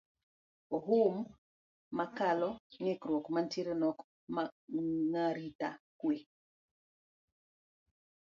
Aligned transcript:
Ohum 0.75 1.15
mokalo 1.97 2.49
ng`ikruok 2.81 3.25
mantiere 3.35 3.73
nok 3.81 3.97
mag 4.35 4.49
arita 5.25 5.69
kwe 5.99 6.15